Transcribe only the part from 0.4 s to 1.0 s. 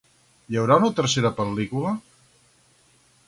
Hi haurà una